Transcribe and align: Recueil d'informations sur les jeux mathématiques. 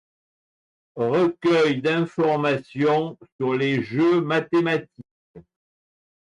Recueil 0.95 1.79
d'informations 1.83 3.19
sur 3.37 3.53
les 3.53 3.83
jeux 3.83 4.19
mathématiques. 4.21 5.37